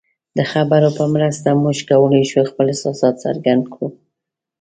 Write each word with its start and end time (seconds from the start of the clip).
د 0.37 0.39
خبرو 0.51 0.89
په 0.97 1.03
مرسته 1.13 1.47
موږ 1.63 1.77
کولی 1.89 2.23
شو 2.31 2.41
خپل 2.49 2.65
احساسات 2.71 3.15
څرګند 3.25 3.63
کړو. 3.73 3.87